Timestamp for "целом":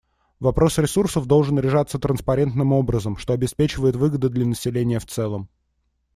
5.05-5.47